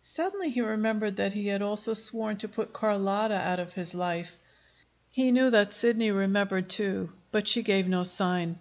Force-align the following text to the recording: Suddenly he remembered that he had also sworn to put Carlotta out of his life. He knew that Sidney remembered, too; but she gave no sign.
Suddenly 0.00 0.48
he 0.48 0.62
remembered 0.62 1.16
that 1.16 1.34
he 1.34 1.48
had 1.48 1.60
also 1.60 1.92
sworn 1.92 2.38
to 2.38 2.48
put 2.48 2.72
Carlotta 2.72 3.34
out 3.34 3.60
of 3.60 3.74
his 3.74 3.94
life. 3.94 4.38
He 5.10 5.30
knew 5.30 5.50
that 5.50 5.74
Sidney 5.74 6.10
remembered, 6.10 6.70
too; 6.70 7.12
but 7.30 7.46
she 7.46 7.62
gave 7.62 7.86
no 7.86 8.02
sign. 8.02 8.58